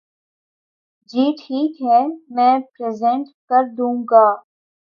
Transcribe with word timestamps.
جی 1.09 1.25
ٹھیک 1.39 1.81
ہے 1.81 1.99
میں 2.35 2.53
پریزینٹ 2.73 3.25
کردوں 3.49 3.93
گا۔ 4.11 4.27